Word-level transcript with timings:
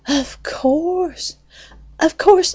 "Of 0.07 0.41
course, 0.41 1.37
of 1.99 2.17
course! 2.17 2.49